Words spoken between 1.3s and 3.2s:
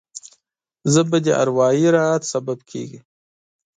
اروايي راحت سبب کېږي